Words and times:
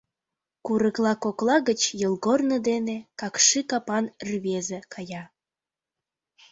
Курыкла 0.65 1.13
кокла 1.23 1.57
гыч 1.69 1.81
йолгорно 2.01 2.57
дене 2.69 2.97
какши 3.19 3.61
капан 3.69 4.05
рвезе 4.29 4.79
кая. 4.93 5.23